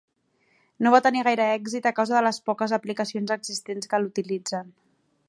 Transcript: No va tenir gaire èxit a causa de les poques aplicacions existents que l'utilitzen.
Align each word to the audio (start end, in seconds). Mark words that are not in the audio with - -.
No 0.85 0.93
va 0.95 1.01
tenir 1.07 1.21
gaire 1.27 1.45
èxit 1.57 1.89
a 1.89 1.93
causa 1.99 2.17
de 2.19 2.23
les 2.29 2.39
poques 2.51 2.73
aplicacions 2.79 3.37
existents 3.39 3.93
que 3.93 4.01
l'utilitzen. 4.07 4.73